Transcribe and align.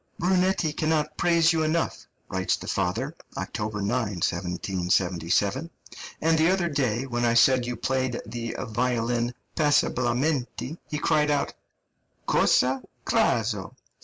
"Brunetti 0.17 0.73
cannot 0.73 1.15
praise 1.15 1.53
you 1.53 1.61
enough," 1.61 2.07
writes 2.27 2.57
the 2.57 2.65
father 2.67 3.15
(October 3.37 3.83
9, 3.83 3.87
1777); 4.25 5.69
"and 6.19 6.37
the 6.39 6.49
other 6.49 6.67
day, 6.69 7.05
when 7.05 7.23
I 7.23 7.35
said 7.35 7.67
you 7.67 7.75
played 7.75 8.19
the 8.25 8.55
violin 8.61 9.35
'passabilmente,' 9.55 10.79
he 10.89 10.97
cried 10.97 11.29
out, 11.29 11.53
'Cosa? 12.25 12.81
cazzo! 13.05 13.75